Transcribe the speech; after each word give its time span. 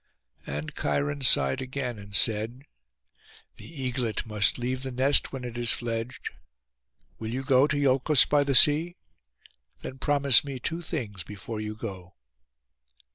And 0.47 0.73
Cheiron 0.73 1.21
sighed 1.21 1.61
again, 1.61 1.99
and 1.99 2.15
said, 2.15 2.63
'The 3.57 3.83
eaglet 3.83 4.25
must 4.25 4.57
leave 4.57 4.81
the 4.81 4.89
nest 4.89 5.31
when 5.31 5.43
it 5.43 5.59
is 5.59 5.71
fledged. 5.73 6.31
Will 7.19 7.29
you 7.31 7.43
go 7.43 7.67
to 7.67 7.77
Iolcos 7.77 8.25
by 8.27 8.43
the 8.43 8.55
sea? 8.55 8.95
Then 9.83 9.99
promise 9.99 10.43
me 10.43 10.57
two 10.57 10.81
things 10.81 11.21
before 11.21 11.61
you 11.61 11.75
go. 11.75 12.15